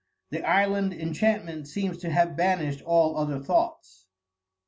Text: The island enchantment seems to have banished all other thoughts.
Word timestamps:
The 0.31 0.41
island 0.41 0.93
enchantment 0.95 1.67
seems 1.67 1.99
to 1.99 2.09
have 2.09 2.35
banished 2.35 2.81
all 2.81 3.17
other 3.19 3.39
thoughts. 3.39 4.07